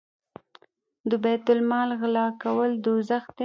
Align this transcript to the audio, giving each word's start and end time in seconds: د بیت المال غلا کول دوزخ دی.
د 1.09 1.11
بیت 1.23 1.45
المال 1.53 1.89
غلا 2.01 2.27
کول 2.41 2.71
دوزخ 2.85 3.23
دی. 3.35 3.39